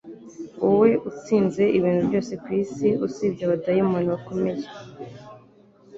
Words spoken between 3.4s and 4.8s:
abadayimoni bakomeye